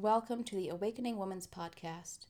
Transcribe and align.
Welcome 0.00 0.44
to 0.44 0.56
the 0.56 0.70
Awakening 0.70 1.18
Woman's 1.18 1.46
Podcast. 1.46 2.20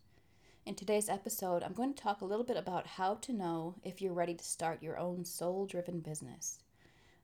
In 0.67 0.75
today's 0.75 1.09
episode, 1.09 1.62
I'm 1.62 1.73
going 1.73 1.95
to 1.95 2.03
talk 2.03 2.21
a 2.21 2.25
little 2.25 2.45
bit 2.45 2.57
about 2.57 2.85
how 2.85 3.15
to 3.15 3.33
know 3.33 3.77
if 3.85 4.03
you're 4.03 4.12
ready 4.12 4.35
to 4.35 4.43
start 4.43 4.82
your 4.82 4.98
own 4.98 5.25
soul 5.25 5.66
driven 5.66 6.01
business. 6.01 6.59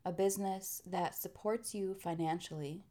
A 0.04 0.12
business 0.12 0.80
that 0.87 1.17
supports 1.17 1.74
you 1.74 1.95
financially 1.95 2.85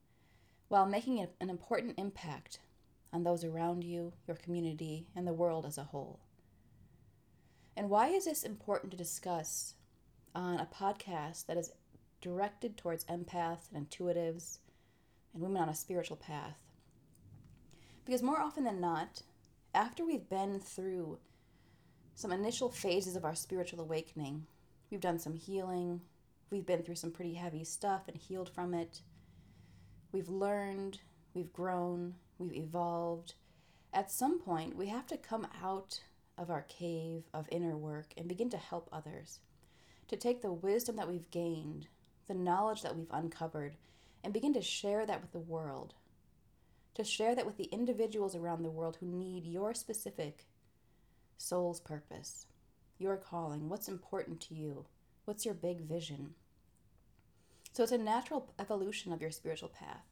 while 0.67 0.85
making 0.85 1.25
an 1.39 1.49
important 1.49 1.97
impact 1.97 2.59
on 3.13 3.23
those 3.23 3.45
around 3.45 3.85
you, 3.85 4.11
your 4.27 4.35
community, 4.35 5.07
and 5.15 5.25
the 5.25 5.31
world 5.31 5.65
as 5.65 5.77
a 5.77 5.83
whole. 5.83 6.19
And 7.77 7.89
why 7.89 8.09
is 8.09 8.25
this 8.25 8.43
important 8.43 8.91
to 8.91 8.97
discuss 8.97 9.75
on 10.35 10.59
a 10.59 10.67
podcast 10.75 11.45
that 11.45 11.55
is 11.55 11.71
directed 12.19 12.75
towards 12.75 13.05
empaths 13.05 13.71
and 13.73 13.89
intuitives 13.89 14.57
and 15.33 15.41
women 15.41 15.61
on 15.61 15.69
a 15.69 15.75
spiritual 15.75 16.17
path? 16.17 16.64
Because 18.05 18.21
more 18.21 18.39
often 18.39 18.63
than 18.63 18.79
not, 18.79 19.23
after 19.73 20.05
we've 20.05 20.29
been 20.29 20.59
through 20.59 21.17
some 22.13 22.31
initial 22.31 22.69
phases 22.69 23.15
of 23.15 23.25
our 23.25 23.35
spiritual 23.35 23.81
awakening, 23.81 24.45
we've 24.89 25.01
done 25.01 25.17
some 25.17 25.33
healing, 25.33 26.01
we've 26.51 26.65
been 26.65 26.83
through 26.83 26.95
some 26.95 27.11
pretty 27.11 27.33
heavy 27.33 27.63
stuff 27.63 28.07
and 28.07 28.15
healed 28.15 28.49
from 28.49 28.73
it. 28.75 29.01
We've 30.11 30.29
learned, 30.29 30.99
we've 31.33 31.51
grown, 31.51 32.13
we've 32.37 32.53
evolved. 32.53 33.33
At 33.91 34.11
some 34.11 34.39
point, 34.39 34.75
we 34.75 34.87
have 34.87 35.07
to 35.07 35.17
come 35.17 35.47
out 35.63 35.99
of 36.37 36.51
our 36.51 36.63
cave 36.63 37.23
of 37.33 37.49
inner 37.51 37.75
work 37.75 38.13
and 38.15 38.27
begin 38.27 38.49
to 38.51 38.57
help 38.57 38.87
others. 38.91 39.39
To 40.09 40.15
take 40.15 40.41
the 40.41 40.53
wisdom 40.53 40.95
that 40.97 41.07
we've 41.07 41.29
gained, 41.31 41.87
the 42.27 42.35
knowledge 42.35 42.83
that 42.83 42.95
we've 42.95 43.11
uncovered, 43.11 43.77
and 44.23 44.31
begin 44.31 44.53
to 44.53 44.61
share 44.61 45.05
that 45.05 45.21
with 45.21 45.31
the 45.31 45.39
world. 45.39 45.95
To 46.95 47.03
share 47.03 47.35
that 47.35 47.45
with 47.45 47.57
the 47.57 47.65
individuals 47.65 48.35
around 48.35 48.63
the 48.63 48.71
world 48.71 48.97
who 48.99 49.05
need 49.05 49.45
your 49.45 49.73
specific 49.73 50.45
soul's 51.37 51.81
purpose, 51.81 52.47
your 52.97 53.17
calling, 53.17 53.67
what's 53.67 53.89
important 53.89 54.39
to 54.41 54.55
you, 54.55 54.85
what's 55.25 55.45
your 55.45 55.53
big 55.53 55.81
vision. 55.81 56.35
So 57.73 57.83
it's 57.83 57.91
a 57.91 57.97
natural 57.97 58.53
evolution 58.57 59.11
of 59.11 59.21
your 59.21 59.31
spiritual 59.31 59.69
path. 59.69 60.05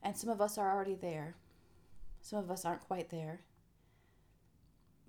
And 0.00 0.16
some 0.16 0.30
of 0.30 0.40
us 0.40 0.56
are 0.56 0.72
already 0.72 0.94
there, 0.94 1.34
some 2.22 2.38
of 2.38 2.50
us 2.50 2.64
aren't 2.64 2.86
quite 2.86 3.10
there. 3.10 3.40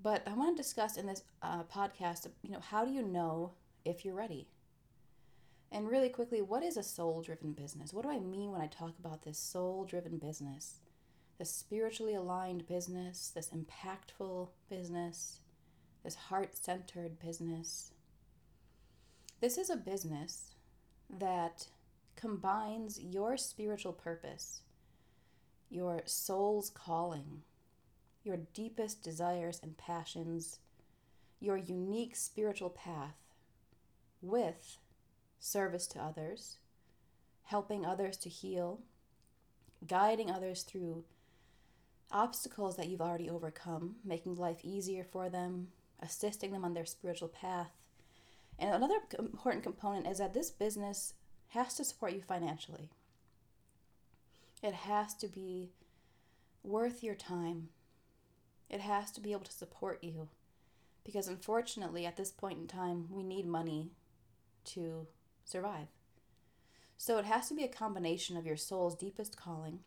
But 0.02 0.24
I 0.28 0.34
want 0.34 0.56
to 0.56 0.64
discuss 0.64 0.98
in 0.98 1.06
this 1.06 1.24
uh, 1.44 1.64
podcast, 1.64 2.28
you 2.42 2.50
know, 2.50 2.62
how 2.62 2.86
do 2.86 2.92
you 2.92 3.04
know 3.04 3.52
if 3.86 4.04
you're 4.04 4.16
ready? 4.16 4.48
And 5.72 5.88
really 5.88 6.10
quickly, 6.10 6.42
what 6.42 6.64
is 6.64 6.78
a 6.78 6.84
soul 6.84 7.22
driven 7.22 7.54
business? 7.54 7.94
What 7.94 8.04
do 8.04 8.10
I 8.10 8.20
mean 8.20 8.52
when 8.52 8.62
I 8.62 8.68
talk 8.68 8.94
about 9.00 9.24
this 9.24 9.38
soul 9.38 9.86
driven 9.86 10.18
business? 10.18 10.80
This 11.38 11.52
spiritually 11.52 12.16
aligned 12.16 12.68
business, 12.68 13.32
this 13.34 13.50
impactful 13.50 14.50
business, 14.70 15.40
this 16.04 16.16
heart 16.16 16.58
centered 16.58 17.20
business. 17.20 17.92
This 19.42 19.58
is 19.58 19.70
a 19.70 19.78
business 19.78 20.56
that 21.10 21.68
combines 22.16 23.00
your 23.00 23.38
spiritual 23.38 23.94
purpose, 23.94 24.62
your 25.70 26.02
soul's 26.06 26.70
calling, 26.70 27.44
your 28.24 28.38
deepest 28.54 29.02
desires 29.02 29.60
and 29.64 29.78
passions, 29.78 30.60
your 31.40 31.58
unique 31.58 32.16
spiritual 32.16 32.70
path 32.70 33.16
with 34.22 34.78
service 35.40 35.88
to 35.88 36.00
others, 36.00 36.58
helping 37.44 37.86
others 37.86 38.18
to 38.18 38.30
heal, 38.30 38.80
guiding 39.88 40.30
others 40.30 40.64
through 40.64 41.04
obstacles 42.12 42.76
that 42.76 42.88
you've 42.88 43.02
already 43.02 43.30
overcome, 43.30 43.96
making 44.04 44.36
life 44.36 44.60
easier 44.64 45.04
for 45.04 45.30
them, 45.30 45.68
assisting 46.02 46.52
them 46.52 46.66
on 46.66 46.74
their 46.74 46.86
spiritual 46.86 47.28
path. 47.28 47.72
And 48.58 48.74
another 48.74 49.00
important 49.18 49.64
component 49.64 50.08
is 50.08 50.18
that 50.18 50.34
this 50.34 50.52
business 50.52 51.14
has 51.50 51.76
to 51.76 51.86
support 51.86 52.14
you 52.14 52.22
financially. 52.22 52.90
It 54.62 54.74
has 54.74 55.14
to 55.16 55.28
be 55.28 55.70
worth 56.64 57.04
your 57.04 57.16
time. 57.16 57.70
It 58.70 58.82
has 58.82 59.12
to 59.12 59.22
be 59.22 59.32
able 59.32 59.46
to 59.46 59.52
support 59.52 60.04
you. 60.04 60.28
Because 61.06 61.28
unfortunately, 61.28 62.06
at 62.06 62.18
this 62.18 62.32
point 62.32 62.60
in 62.60 62.68
time, 62.68 63.08
we 63.10 63.24
need 63.24 63.48
money 63.48 63.92
to 64.66 65.08
survive. 65.50 65.88
So 66.98 67.18
it 67.18 67.26
has 67.26 67.48
to 67.48 67.56
be 67.56 67.64
a 67.64 67.70
combination 67.70 68.38
of 68.38 68.46
your 68.46 68.58
soul's 68.58 68.96
deepest 68.96 69.38
calling, 69.38 69.80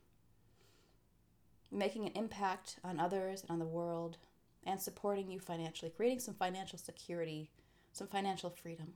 making 1.70 2.06
an 2.06 2.12
impact 2.14 2.76
on 2.82 2.98
others 2.98 3.42
and 3.42 3.50
on 3.50 3.58
the 3.58 3.64
world, 3.64 4.16
and 4.64 4.80
supporting 4.80 5.30
you 5.30 5.38
financially, 5.38 5.92
creating 5.94 6.20
some 6.20 6.34
financial 6.34 6.78
security, 6.78 7.50
some 7.92 8.06
financial 8.06 8.50
freedom. 8.50 8.94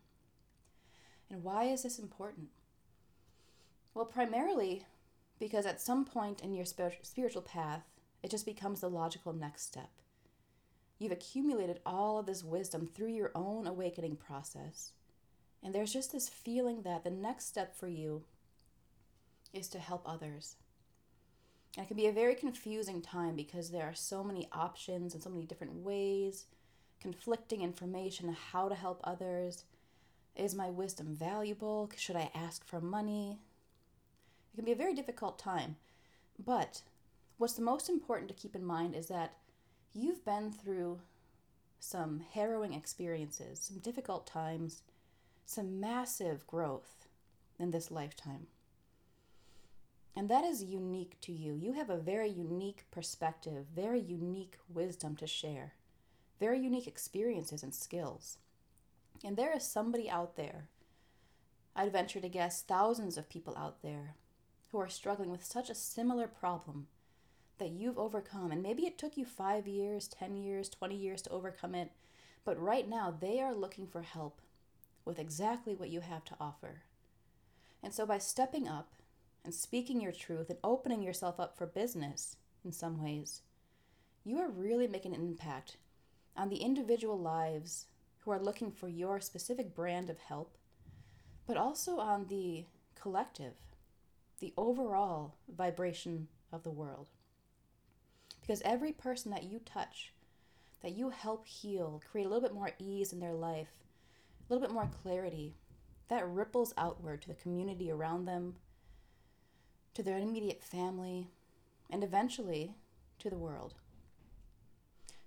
And 1.30 1.42
why 1.42 1.64
is 1.64 1.82
this 1.82 1.98
important? 1.98 2.48
Well, 3.94 4.04
primarily 4.04 4.86
because 5.38 5.66
at 5.66 5.80
some 5.80 6.04
point 6.04 6.40
in 6.40 6.54
your 6.54 6.64
spiritual 6.64 7.42
path, 7.42 7.82
it 8.22 8.30
just 8.30 8.46
becomes 8.46 8.80
the 8.80 8.88
logical 8.88 9.32
next 9.32 9.62
step. 9.62 9.90
You've 10.98 11.12
accumulated 11.12 11.80
all 11.84 12.18
of 12.18 12.26
this 12.26 12.42
wisdom 12.42 12.86
through 12.86 13.12
your 13.12 13.32
own 13.34 13.66
awakening 13.66 14.16
process. 14.16 14.92
And 15.66 15.74
there's 15.74 15.92
just 15.92 16.12
this 16.12 16.28
feeling 16.28 16.82
that 16.82 17.02
the 17.02 17.10
next 17.10 17.48
step 17.48 17.74
for 17.76 17.88
you 17.88 18.22
is 19.52 19.66
to 19.70 19.80
help 19.80 20.08
others. 20.08 20.54
And 21.76 21.84
it 21.84 21.88
can 21.88 21.96
be 21.96 22.06
a 22.06 22.12
very 22.12 22.36
confusing 22.36 23.02
time 23.02 23.34
because 23.34 23.70
there 23.70 23.82
are 23.82 23.92
so 23.92 24.22
many 24.22 24.48
options 24.52 25.12
and 25.12 25.20
so 25.20 25.28
many 25.28 25.44
different 25.44 25.74
ways, 25.74 26.44
conflicting 27.00 27.62
information 27.62 28.32
how 28.52 28.68
to 28.68 28.76
help 28.76 29.00
others. 29.02 29.64
Is 30.36 30.54
my 30.54 30.70
wisdom 30.70 31.16
valuable? 31.16 31.90
Should 31.96 32.14
I 32.14 32.30
ask 32.32 32.64
for 32.64 32.80
money? 32.80 33.40
It 34.52 34.58
can 34.58 34.64
be 34.64 34.70
a 34.72 34.76
very 34.76 34.94
difficult 34.94 35.36
time. 35.36 35.74
But 36.38 36.82
what's 37.38 37.54
the 37.54 37.62
most 37.62 37.88
important 37.88 38.28
to 38.28 38.40
keep 38.40 38.54
in 38.54 38.64
mind 38.64 38.94
is 38.94 39.08
that 39.08 39.32
you've 39.92 40.24
been 40.24 40.52
through 40.52 41.00
some 41.80 42.22
harrowing 42.34 42.72
experiences, 42.72 43.58
some 43.60 43.78
difficult 43.78 44.28
times, 44.28 44.82
some 45.46 45.80
massive 45.80 46.46
growth 46.46 47.06
in 47.58 47.70
this 47.70 47.90
lifetime. 47.90 48.48
And 50.16 50.28
that 50.28 50.44
is 50.44 50.64
unique 50.64 51.18
to 51.22 51.32
you. 51.32 51.54
You 51.54 51.74
have 51.74 51.88
a 51.88 51.96
very 51.96 52.28
unique 52.28 52.84
perspective, 52.90 53.66
very 53.74 54.00
unique 54.00 54.56
wisdom 54.68 55.14
to 55.16 55.26
share, 55.26 55.74
very 56.40 56.58
unique 56.58 56.86
experiences 56.86 57.62
and 57.62 57.74
skills. 57.74 58.38
And 59.24 59.36
there 59.36 59.54
is 59.54 59.62
somebody 59.62 60.10
out 60.10 60.36
there, 60.36 60.68
I'd 61.76 61.92
venture 61.92 62.20
to 62.20 62.28
guess 62.28 62.62
thousands 62.62 63.16
of 63.16 63.28
people 63.28 63.56
out 63.56 63.82
there, 63.82 64.16
who 64.72 64.78
are 64.78 64.88
struggling 64.88 65.30
with 65.30 65.44
such 65.44 65.70
a 65.70 65.74
similar 65.74 66.26
problem 66.26 66.88
that 67.58 67.70
you've 67.70 67.98
overcome. 67.98 68.50
And 68.50 68.62
maybe 68.62 68.86
it 68.86 68.98
took 68.98 69.16
you 69.16 69.24
five 69.24 69.68
years, 69.68 70.08
10 70.08 70.36
years, 70.36 70.68
20 70.68 70.96
years 70.96 71.22
to 71.22 71.30
overcome 71.30 71.74
it, 71.74 71.92
but 72.44 72.60
right 72.60 72.88
now 72.88 73.14
they 73.18 73.40
are 73.40 73.54
looking 73.54 73.86
for 73.86 74.02
help 74.02 74.40
with 75.06 75.18
exactly 75.18 75.74
what 75.74 75.88
you 75.88 76.00
have 76.00 76.24
to 76.26 76.36
offer. 76.38 76.82
And 77.82 77.94
so, 77.94 78.04
by 78.04 78.18
stepping 78.18 78.68
up 78.68 78.92
and 79.44 79.54
speaking 79.54 80.00
your 80.00 80.12
truth 80.12 80.50
and 80.50 80.58
opening 80.62 81.02
yourself 81.02 81.40
up 81.40 81.56
for 81.56 81.66
business 81.66 82.36
in 82.64 82.72
some 82.72 83.02
ways, 83.02 83.42
you 84.24 84.38
are 84.38 84.50
really 84.50 84.88
making 84.88 85.14
an 85.14 85.22
impact 85.22 85.76
on 86.36 86.48
the 86.48 86.56
individual 86.56 87.18
lives 87.18 87.86
who 88.18 88.32
are 88.32 88.42
looking 88.42 88.72
for 88.72 88.88
your 88.88 89.20
specific 89.20 89.74
brand 89.74 90.10
of 90.10 90.18
help, 90.18 90.58
but 91.46 91.56
also 91.56 91.98
on 91.98 92.26
the 92.26 92.64
collective, 93.00 93.54
the 94.40 94.52
overall 94.56 95.36
vibration 95.48 96.26
of 96.52 96.64
the 96.64 96.70
world. 96.70 97.08
Because 98.40 98.60
every 98.62 98.92
person 98.92 99.30
that 99.30 99.44
you 99.44 99.60
touch, 99.64 100.12
that 100.82 100.96
you 100.96 101.10
help 101.10 101.46
heal, 101.46 102.02
create 102.10 102.24
a 102.24 102.28
little 102.28 102.42
bit 102.42 102.54
more 102.54 102.72
ease 102.80 103.12
in 103.12 103.20
their 103.20 103.32
life, 103.32 103.85
a 104.48 104.52
little 104.52 104.66
bit 104.66 104.74
more 104.74 104.90
clarity, 105.02 105.54
that 106.08 106.28
ripples 106.28 106.72
outward 106.76 107.22
to 107.22 107.28
the 107.28 107.34
community 107.34 107.90
around 107.90 108.24
them, 108.24 108.56
to 109.94 110.02
their 110.02 110.18
immediate 110.18 110.62
family, 110.62 111.28
and 111.90 112.04
eventually 112.04 112.74
to 113.18 113.30
the 113.30 113.38
world. 113.38 113.74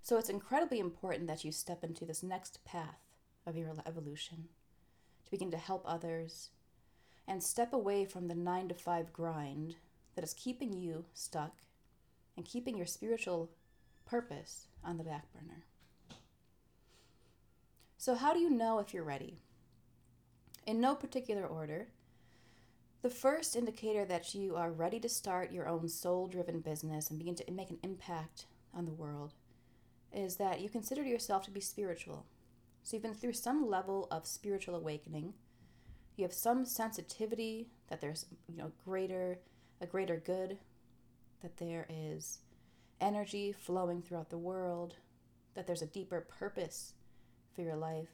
So 0.01 0.17
it's 0.17 0.29
incredibly 0.29 0.79
important 0.79 1.27
that 1.27 1.43
you 1.43 1.51
step 1.51 1.83
into 1.83 2.05
this 2.05 2.23
next 2.23 2.63
path 2.63 3.01
of 3.45 3.57
your 3.57 3.73
evolution 3.85 4.45
to 5.25 5.31
begin 5.31 5.51
to 5.51 5.57
help 5.57 5.83
others 5.85 6.49
and 7.27 7.43
step 7.43 7.73
away 7.73 8.05
from 8.05 8.27
the 8.27 8.35
nine 8.35 8.67
to 8.69 8.73
five 8.73 9.13
grind 9.13 9.75
that 10.15 10.23
is 10.23 10.33
keeping 10.33 10.73
you 10.73 11.05
stuck 11.13 11.57
and 12.35 12.45
keeping 12.45 12.77
your 12.77 12.85
spiritual 12.85 13.51
purpose 14.05 14.67
on 14.83 14.97
the 14.97 15.03
back 15.03 15.31
burner. 15.33 15.65
So, 18.01 18.15
how 18.15 18.33
do 18.33 18.39
you 18.39 18.49
know 18.49 18.79
if 18.79 18.93
you're 18.93 19.03
ready? 19.03 19.41
In 20.65 20.79
no 20.79 20.95
particular 20.95 21.45
order, 21.45 21.89
The 23.01 23.09
first 23.09 23.55
indicator 23.55 24.03
that 24.05 24.33
you 24.35 24.55
are 24.57 24.71
ready 24.71 24.99
to 24.99 25.09
start 25.09 25.51
your 25.53 25.67
own 25.69 25.87
soul 25.87 26.27
driven 26.27 26.59
business 26.59 27.09
and 27.09 27.17
begin 27.17 27.35
to 27.35 27.51
make 27.51 27.69
an 27.69 27.79
impact 27.83 28.45
on 28.73 28.85
the 28.85 28.93
world 28.93 29.33
is 30.13 30.35
that 30.35 30.59
you 30.59 30.69
consider 30.69 31.03
yourself 31.03 31.43
to 31.45 31.51
be 31.51 31.61
spiritual. 31.61 32.25
So 32.83 32.95
you've 32.95 33.03
been 33.03 33.13
through 33.13 33.33
some 33.33 33.69
level 33.69 34.07
of 34.11 34.25
spiritual 34.25 34.75
awakening. 34.75 35.33
You 36.17 36.23
have 36.23 36.33
some 36.33 36.65
sensitivity 36.65 37.69
that 37.87 38.01
there's, 38.01 38.25
you 38.47 38.57
know, 38.57 38.71
greater 38.85 39.39
a 39.81 39.85
greater 39.85 40.17
good, 40.17 40.57
that 41.41 41.57
there 41.57 41.85
is 41.89 42.39
energy 42.99 43.53
flowing 43.53 44.01
throughout 44.01 44.29
the 44.29 44.37
world, 44.37 44.95
that 45.53 45.67
there's 45.67 45.81
a 45.81 45.87
deeper 45.87 46.21
purpose 46.21 46.93
for 47.59 47.65
your 47.65 47.75
life, 47.75 48.07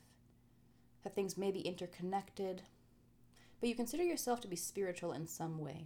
that 1.04 1.14
things 1.14 1.38
may 1.38 1.52
be 1.52 1.60
interconnected, 1.60 2.64
but 3.60 3.70
you 3.70 3.76
consider 3.76 4.02
yourself 4.02 4.42
to 4.42 4.48
be 4.48 4.56
spiritual 4.56 5.14
in 5.14 5.28
some 5.28 5.60
way. 5.60 5.86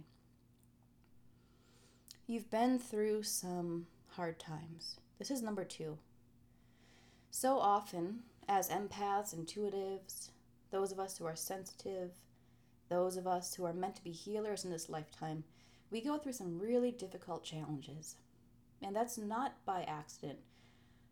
You've 2.26 2.50
been 2.50 2.78
through 2.78 3.24
some 3.24 3.86
hard 4.12 4.38
times. 4.38 4.98
This 5.18 5.30
is 5.30 5.42
number 5.42 5.62
two. 5.62 5.98
So 7.30 7.58
often, 7.58 8.20
as 8.48 8.70
empaths, 8.70 9.34
intuitives, 9.34 10.30
those 10.70 10.90
of 10.90 10.98
us 10.98 11.18
who 11.18 11.26
are 11.26 11.36
sensitive, 11.36 12.12
those 12.88 13.18
of 13.18 13.26
us 13.26 13.54
who 13.54 13.66
are 13.66 13.74
meant 13.74 13.96
to 13.96 14.04
be 14.04 14.10
healers 14.12 14.64
in 14.64 14.70
this 14.70 14.88
lifetime, 14.88 15.44
we 15.90 16.00
go 16.00 16.16
through 16.16 16.32
some 16.32 16.58
really 16.58 16.92
difficult 16.92 17.44
challenges. 17.44 18.16
And 18.82 18.96
that's 18.96 19.18
not 19.18 19.56
by 19.66 19.82
accident. 19.82 20.38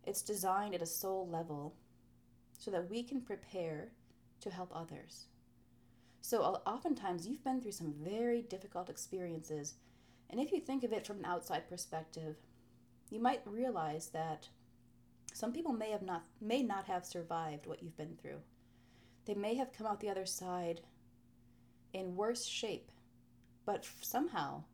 It's 0.06 0.22
designed 0.22 0.74
at 0.74 0.80
a 0.80 0.86
soul 0.86 1.28
level 1.28 1.74
so 2.58 2.70
that 2.70 2.90
we 2.90 3.02
can 3.02 3.20
prepare 3.20 3.92
to 4.40 4.50
help 4.50 4.70
others. 4.74 5.26
So, 6.20 6.42
oftentimes, 6.42 7.26
you've 7.26 7.44
been 7.44 7.60
through 7.60 7.72
some 7.72 7.94
very 8.02 8.42
difficult 8.42 8.90
experiences, 8.90 9.74
and 10.28 10.40
if 10.40 10.52
you 10.52 10.60
think 10.60 10.84
of 10.84 10.92
it 10.92 11.06
from 11.06 11.18
an 11.18 11.24
outside 11.24 11.68
perspective, 11.68 12.36
you 13.08 13.20
might 13.20 13.40
realize 13.46 14.08
that 14.08 14.48
some 15.32 15.52
people 15.52 15.72
may 15.72 15.90
have 15.90 16.02
not 16.02 16.24
may 16.40 16.62
not 16.62 16.86
have 16.86 17.06
survived 17.06 17.66
what 17.66 17.82
you've 17.82 17.96
been 17.96 18.16
through. 18.20 18.40
They 19.24 19.34
may 19.34 19.54
have 19.54 19.72
come 19.72 19.86
out 19.86 20.00
the 20.00 20.10
other 20.10 20.26
side 20.26 20.80
in 21.92 22.16
worse 22.16 22.44
shape, 22.44 22.90
but 23.64 23.88
somehow 24.00 24.64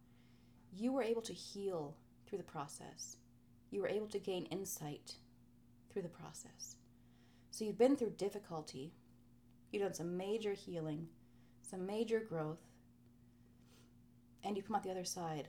you 0.77 0.93
were 0.93 1.03
able 1.03 1.23
to 1.23 1.33
heal 1.33 1.97
through 2.27 2.39
the 2.39 2.45
process. 2.45 3.17
You 3.71 3.83
were 3.83 3.89
able 3.89 4.09
to 4.09 4.19
gain 4.19 4.47
insight 4.47 5.17
through 5.93 6.03
the 6.03 6.09
process. 6.09 6.77
So 7.55 7.65
you've 7.65 7.79
been 7.79 7.97
through 7.97 8.15
difficulty. 8.17 8.93
You've 9.71 9.83
done 9.83 9.95
some 9.95 10.17
major 10.17 10.55
healing 10.55 11.07
some 11.65 11.87
major 11.87 12.21
growth, 12.21 12.61
and 14.43 14.57
you 14.57 14.63
come 14.63 14.77
out 14.77 14.83
the 14.83 14.91
other 14.91 15.05
side 15.05 15.49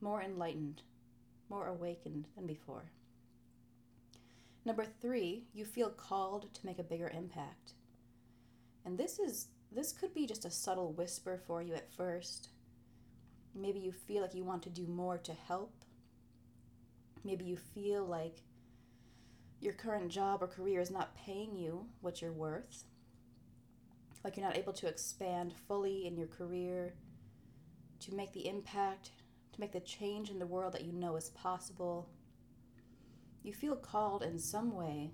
more 0.00 0.22
enlightened, 0.22 0.82
more 1.48 1.68
awakened 1.68 2.26
than 2.34 2.46
before. 2.46 2.90
Number 4.64 4.84
three, 4.84 5.44
you 5.54 5.64
feel 5.64 5.90
called 5.90 6.52
to 6.52 6.66
make 6.66 6.78
a 6.78 6.82
bigger 6.82 7.10
impact. 7.14 7.74
And 8.84 8.98
this 8.98 9.18
is 9.18 9.48
this 9.70 9.92
could 9.92 10.14
be 10.14 10.26
just 10.26 10.44
a 10.44 10.50
subtle 10.50 10.92
whisper 10.92 11.40
for 11.46 11.62
you 11.62 11.74
at 11.74 11.92
first. 11.94 12.48
Maybe 13.54 13.80
you 13.80 13.92
feel 13.92 14.22
like 14.22 14.34
you 14.34 14.44
want 14.44 14.62
to 14.64 14.70
do 14.70 14.86
more 14.86 15.18
to 15.18 15.32
help. 15.32 15.72
Maybe 17.24 17.44
you 17.44 17.56
feel 17.56 18.04
like 18.04 18.36
your 19.64 19.74
current 19.74 20.10
job 20.10 20.42
or 20.42 20.46
career 20.46 20.80
is 20.80 20.90
not 20.90 21.16
paying 21.16 21.56
you 21.56 21.86
what 22.00 22.20
you're 22.20 22.32
worth 22.32 22.84
like 24.24 24.38
you're 24.38 24.46
not 24.46 24.56
able 24.56 24.72
to 24.72 24.88
expand 24.88 25.52
fully 25.68 26.06
in 26.06 26.16
your 26.16 26.26
career, 26.26 26.94
to 28.00 28.14
make 28.14 28.32
the 28.32 28.48
impact, 28.48 29.10
to 29.52 29.60
make 29.60 29.72
the 29.72 29.80
change 29.80 30.30
in 30.30 30.38
the 30.38 30.46
world 30.46 30.72
that 30.72 30.84
you 30.84 30.92
know 30.92 31.14
is 31.16 31.28
possible. 31.30 32.08
You 33.42 33.52
feel 33.52 33.76
called 33.76 34.22
in 34.22 34.38
some 34.38 34.74
way 34.74 35.12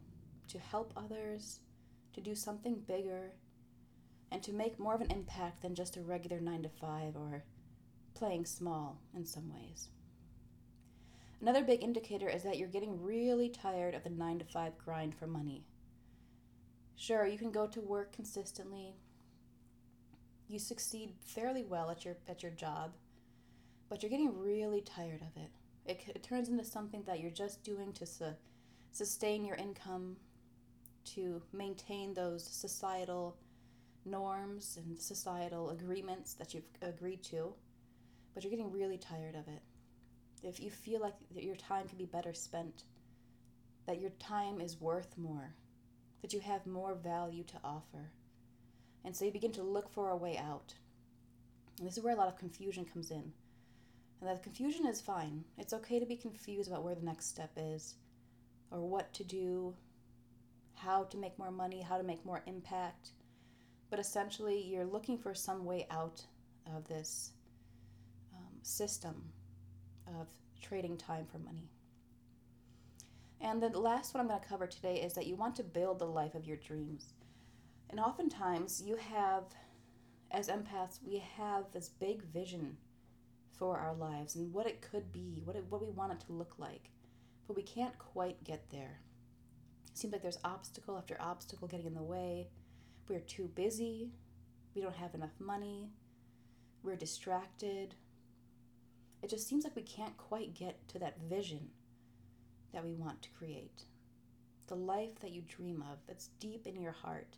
to 0.48 0.58
help 0.60 0.92
others, 0.96 1.58
to 2.12 2.20
do 2.20 2.36
something 2.36 2.82
bigger, 2.86 3.32
and 4.30 4.42
to 4.44 4.52
make 4.52 4.78
more 4.78 4.94
of 4.94 5.00
an 5.00 5.10
impact 5.10 5.62
than 5.62 5.74
just 5.74 5.96
a 5.96 6.02
regular 6.02 6.40
9 6.40 6.62
to 6.62 6.68
5 6.68 7.16
or 7.16 7.42
playing 8.14 8.46
small 8.46 9.00
in 9.16 9.26
some 9.26 9.52
ways. 9.52 9.88
Another 11.40 11.62
big 11.62 11.82
indicator 11.82 12.28
is 12.28 12.42
that 12.42 12.58
you're 12.58 12.68
getting 12.68 13.02
really 13.02 13.48
tired 13.48 13.94
of 13.94 14.04
the 14.04 14.10
9 14.10 14.40
to 14.40 14.44
5 14.44 14.76
grind 14.76 15.14
for 15.14 15.26
money. 15.26 15.64
Sure, 16.96 17.26
you 17.26 17.38
can 17.38 17.50
go 17.50 17.66
to 17.66 17.80
work 17.80 18.12
consistently. 18.12 18.94
You 20.48 20.58
succeed 20.58 21.14
fairly 21.24 21.64
well 21.64 21.90
at 21.90 22.04
your 22.04 22.16
at 22.28 22.42
your 22.42 22.52
job, 22.52 22.92
but 23.88 24.02
you're 24.02 24.10
getting 24.10 24.36
really 24.38 24.82
tired 24.82 25.22
of 25.22 25.42
it. 25.42 25.50
It, 25.86 26.02
it 26.14 26.22
turns 26.22 26.50
into 26.50 26.64
something 26.64 27.02
that 27.06 27.20
you're 27.20 27.30
just 27.30 27.62
doing 27.62 27.92
to 27.94 28.04
su- 28.04 28.36
sustain 28.92 29.44
your 29.44 29.56
income, 29.56 30.16
to 31.14 31.40
maintain 31.52 32.12
those 32.12 32.44
societal 32.44 33.38
norms 34.04 34.76
and 34.76 35.00
societal 35.00 35.70
agreements 35.70 36.34
that 36.34 36.52
you've 36.52 36.68
agreed 36.82 37.22
to, 37.24 37.54
but 38.34 38.42
you're 38.42 38.50
getting 38.50 38.72
really 38.72 38.98
tired 38.98 39.36
of 39.36 39.48
it. 39.48 39.62
If 40.42 40.60
you 40.60 40.70
feel 40.70 41.00
like 41.00 41.14
that 41.34 41.44
your 41.44 41.56
time 41.56 41.86
can 41.86 41.98
be 41.98 42.06
better 42.06 42.32
spent, 42.32 42.84
that 43.86 44.00
your 44.00 44.10
time 44.18 44.60
is 44.60 44.80
worth 44.80 45.18
more, 45.18 45.54
that 46.22 46.32
you 46.32 46.40
have 46.40 46.66
more 46.66 46.94
value 46.94 47.44
to 47.44 47.60
offer. 47.62 48.10
And 49.04 49.14
so 49.14 49.24
you 49.24 49.32
begin 49.32 49.52
to 49.52 49.62
look 49.62 49.90
for 49.90 50.10
a 50.10 50.16
way 50.16 50.38
out. 50.38 50.74
And 51.78 51.86
this 51.86 51.96
is 51.96 52.04
where 52.04 52.14
a 52.14 52.18
lot 52.18 52.28
of 52.28 52.38
confusion 52.38 52.84
comes 52.84 53.10
in. 53.10 53.32
And 54.20 54.28
that 54.28 54.42
confusion 54.42 54.86
is 54.86 55.00
fine. 55.00 55.44
It's 55.58 55.72
okay 55.72 55.98
to 55.98 56.06
be 56.06 56.16
confused 56.16 56.70
about 56.70 56.84
where 56.84 56.94
the 56.94 57.04
next 57.04 57.26
step 57.26 57.52
is, 57.56 57.94
or 58.70 58.80
what 58.80 59.12
to 59.14 59.24
do, 59.24 59.74
how 60.74 61.04
to 61.04 61.16
make 61.16 61.38
more 61.38 61.50
money, 61.50 61.82
how 61.82 61.96
to 61.96 62.04
make 62.04 62.24
more 62.24 62.42
impact. 62.46 63.10
But 63.90 63.98
essentially, 63.98 64.62
you're 64.62 64.84
looking 64.84 65.18
for 65.18 65.34
some 65.34 65.64
way 65.64 65.86
out 65.90 66.22
of 66.74 66.86
this 66.86 67.32
um, 68.34 68.58
system 68.62 69.32
of 70.20 70.28
trading 70.60 70.96
time 70.96 71.26
for 71.30 71.38
money. 71.38 71.70
And 73.40 73.62
the 73.62 73.68
last 73.78 74.12
one 74.12 74.20
I'm 74.20 74.28
going 74.28 74.40
to 74.40 74.46
cover 74.46 74.66
today 74.66 74.96
is 74.96 75.14
that 75.14 75.26
you 75.26 75.34
want 75.34 75.56
to 75.56 75.62
build 75.62 75.98
the 75.98 76.06
life 76.06 76.34
of 76.34 76.46
your 76.46 76.58
dreams. 76.58 77.14
And 77.88 77.98
oftentimes, 77.98 78.82
you 78.84 78.96
have, 78.96 79.44
as 80.30 80.48
empaths, 80.48 81.00
we 81.04 81.22
have 81.36 81.64
this 81.72 81.88
big 81.88 82.22
vision 82.24 82.76
for 83.50 83.78
our 83.78 83.94
lives 83.94 84.36
and 84.36 84.52
what 84.52 84.66
it 84.66 84.82
could 84.82 85.12
be, 85.12 85.42
what, 85.44 85.56
it, 85.56 85.64
what 85.68 85.82
we 85.82 85.90
want 85.90 86.12
it 86.12 86.20
to 86.26 86.32
look 86.32 86.54
like. 86.58 86.90
But 87.46 87.56
we 87.56 87.62
can't 87.62 87.98
quite 87.98 88.44
get 88.44 88.70
there. 88.70 89.00
It 89.90 89.98
seems 89.98 90.12
like 90.12 90.22
there's 90.22 90.38
obstacle 90.44 90.96
after 90.96 91.16
obstacle 91.20 91.66
getting 91.66 91.86
in 91.86 91.94
the 91.94 92.02
way. 92.02 92.48
We're 93.08 93.20
too 93.20 93.50
busy. 93.54 94.12
We 94.74 94.82
don't 94.82 94.94
have 94.94 95.14
enough 95.14 95.34
money. 95.40 95.90
We're 96.82 96.96
distracted. 96.96 97.94
It 99.22 99.30
just 99.30 99.48
seems 99.48 99.64
like 99.64 99.76
we 99.76 99.82
can't 99.82 100.16
quite 100.16 100.54
get 100.54 100.88
to 100.88 100.98
that 100.98 101.20
vision 101.28 101.68
that 102.72 102.84
we 102.84 102.94
want 102.94 103.22
to 103.22 103.30
create. 103.30 103.84
The 104.68 104.76
life 104.76 105.18
that 105.20 105.32
you 105.32 105.42
dream 105.42 105.84
of, 105.90 105.98
that's 106.06 106.30
deep 106.38 106.66
in 106.66 106.80
your 106.80 106.92
heart, 106.92 107.36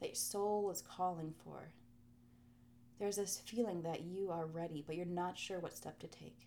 that 0.00 0.08
your 0.08 0.14
soul 0.14 0.70
is 0.70 0.82
calling 0.82 1.34
for. 1.44 1.72
There's 2.98 3.16
this 3.16 3.40
feeling 3.46 3.82
that 3.82 4.02
you 4.02 4.30
are 4.30 4.46
ready, 4.46 4.84
but 4.86 4.94
you're 4.94 5.06
not 5.06 5.38
sure 5.38 5.58
what 5.58 5.76
step 5.76 5.98
to 6.00 6.06
take. 6.06 6.46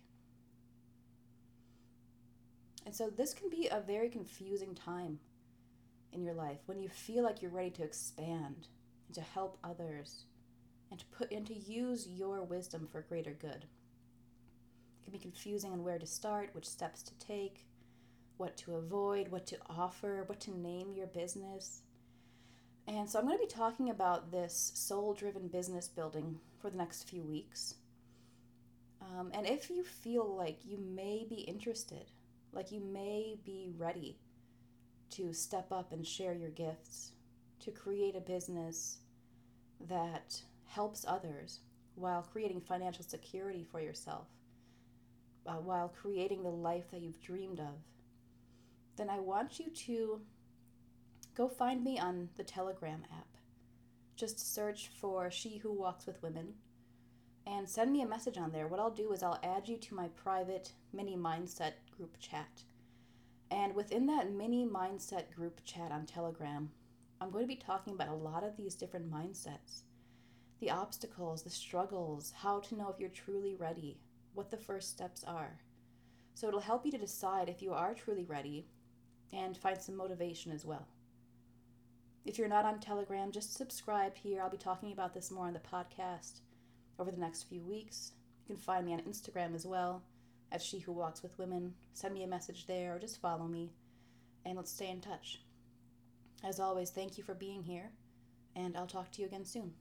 And 2.86 2.94
so 2.94 3.10
this 3.10 3.34
can 3.34 3.50
be 3.50 3.68
a 3.70 3.80
very 3.80 4.08
confusing 4.08 4.74
time 4.74 5.18
in 6.12 6.22
your 6.22 6.34
life 6.34 6.58
when 6.66 6.78
you 6.78 6.88
feel 6.88 7.24
like 7.24 7.42
you're 7.42 7.50
ready 7.50 7.70
to 7.70 7.82
expand 7.82 8.68
and 9.08 9.14
to 9.14 9.20
help 9.20 9.58
others 9.64 10.26
and 10.90 11.00
to 11.00 11.06
put 11.06 11.32
and 11.32 11.46
to 11.46 11.54
use 11.54 12.06
your 12.06 12.42
wisdom 12.42 12.86
for 12.90 13.00
greater 13.02 13.32
good. 13.32 13.66
Can 15.04 15.12
be 15.12 15.18
confusing 15.18 15.72
on 15.72 15.84
where 15.84 15.98
to 15.98 16.06
start, 16.06 16.50
which 16.54 16.68
steps 16.68 17.02
to 17.02 17.18
take, 17.18 17.66
what 18.38 18.56
to 18.58 18.76
avoid, 18.76 19.28
what 19.28 19.46
to 19.48 19.58
offer, 19.68 20.24
what 20.26 20.40
to 20.40 20.58
name 20.58 20.94
your 20.94 21.06
business. 21.06 21.82
And 22.86 23.08
so 23.08 23.18
I'm 23.18 23.26
going 23.26 23.38
to 23.38 23.44
be 23.44 23.48
talking 23.48 23.90
about 23.90 24.30
this 24.30 24.72
soul 24.74 25.14
driven 25.14 25.48
business 25.48 25.88
building 25.88 26.38
for 26.60 26.70
the 26.70 26.76
next 26.76 27.08
few 27.08 27.22
weeks. 27.22 27.74
Um, 29.00 29.30
and 29.34 29.46
if 29.46 29.70
you 29.70 29.84
feel 29.84 30.34
like 30.36 30.58
you 30.64 30.78
may 30.78 31.26
be 31.28 31.36
interested, 31.36 32.10
like 32.52 32.72
you 32.72 32.80
may 32.80 33.36
be 33.44 33.70
ready 33.76 34.18
to 35.10 35.32
step 35.32 35.70
up 35.70 35.92
and 35.92 36.06
share 36.06 36.34
your 36.34 36.50
gifts, 36.50 37.12
to 37.60 37.70
create 37.70 38.16
a 38.16 38.20
business 38.20 38.98
that 39.88 40.42
helps 40.66 41.04
others 41.06 41.60
while 41.94 42.22
creating 42.22 42.60
financial 42.60 43.04
security 43.04 43.66
for 43.70 43.80
yourself, 43.80 44.26
uh, 45.46 45.54
while 45.54 45.88
creating 45.88 46.42
the 46.42 46.50
life 46.50 46.90
that 46.90 47.00
you've 47.00 47.20
dreamed 47.20 47.60
of, 47.60 47.76
then 48.96 49.10
I 49.10 49.20
want 49.20 49.58
you 49.58 49.70
to 49.86 50.20
go 51.36 51.48
find 51.48 51.82
me 51.82 51.98
on 51.98 52.28
the 52.36 52.44
Telegram 52.44 53.02
app. 53.12 53.26
Just 54.16 54.54
search 54.54 54.90
for 55.00 55.30
She 55.30 55.58
Who 55.58 55.72
Walks 55.72 56.06
with 56.06 56.22
Women. 56.22 56.54
and 57.46 57.68
send 57.68 57.92
me 57.92 58.00
a 58.02 58.06
message 58.06 58.38
on 58.38 58.52
there. 58.52 58.68
What 58.68 58.80
I'll 58.80 58.90
do 58.90 59.12
is 59.12 59.22
I'll 59.22 59.40
add 59.42 59.68
you 59.68 59.76
to 59.76 59.94
my 59.94 60.08
private 60.08 60.72
mini 60.92 61.16
mindset 61.16 61.72
group 61.96 62.16
chat. 62.18 62.62
And 63.50 63.74
within 63.74 64.06
that 64.06 64.32
mini 64.32 64.66
mindset 64.66 65.30
group 65.34 65.60
chat 65.64 65.92
on 65.92 66.06
Telegram, 66.06 66.70
I'm 67.20 67.30
going 67.30 67.44
to 67.44 67.48
be 67.48 67.56
talking 67.56 67.92
about 67.94 68.08
a 68.08 68.14
lot 68.14 68.44
of 68.44 68.56
these 68.56 68.74
different 68.74 69.10
mindsets 69.10 69.82
the 70.60 70.70
obstacles, 70.70 71.42
the 71.42 71.50
struggles, 71.50 72.32
how 72.36 72.60
to 72.60 72.74
know 72.76 72.88
if 72.88 72.98
you're 72.98 73.10
truly 73.10 73.54
ready, 73.54 73.98
what 74.34 74.50
the 74.50 74.56
first 74.56 74.90
steps 74.90 75.24
are. 75.24 75.58
So 76.34 76.48
it'll 76.48 76.60
help 76.60 76.84
you 76.84 76.92
to 76.92 76.98
decide 76.98 77.48
if 77.48 77.62
you 77.62 77.72
are 77.72 77.94
truly 77.94 78.24
ready 78.24 78.66
and 79.32 79.56
find 79.56 79.80
some 79.80 79.96
motivation 79.96 80.52
as 80.52 80.64
well. 80.64 80.86
If 82.24 82.38
you're 82.38 82.48
not 82.48 82.64
on 82.64 82.80
Telegram, 82.80 83.30
just 83.30 83.56
subscribe 83.56 84.16
here. 84.16 84.42
I'll 84.42 84.50
be 84.50 84.56
talking 84.56 84.92
about 84.92 85.14
this 85.14 85.30
more 85.30 85.46
on 85.46 85.52
the 85.52 85.60
podcast 85.60 86.40
over 86.98 87.10
the 87.10 87.20
next 87.20 87.44
few 87.44 87.62
weeks. 87.62 88.12
You 88.46 88.54
can 88.54 88.62
find 88.62 88.86
me 88.86 88.94
on 88.94 89.00
Instagram 89.00 89.54
as 89.54 89.66
well 89.66 90.02
at 90.50 90.62
She 90.62 90.78
Who 90.78 90.92
Walks 90.92 91.22
with 91.22 91.38
Women. 91.38 91.74
Send 91.92 92.14
me 92.14 92.24
a 92.24 92.28
message 92.28 92.66
there 92.66 92.94
or 92.94 92.98
just 92.98 93.20
follow 93.20 93.46
me 93.46 93.72
and 94.44 94.56
let's 94.56 94.72
stay 94.72 94.90
in 94.90 95.00
touch. 95.00 95.40
As 96.42 96.60
always, 96.60 96.90
thank 96.90 97.16
you 97.16 97.24
for 97.24 97.34
being 97.34 97.62
here, 97.62 97.90
and 98.54 98.76
I'll 98.76 98.86
talk 98.86 99.10
to 99.12 99.22
you 99.22 99.26
again 99.26 99.44
soon. 99.44 99.72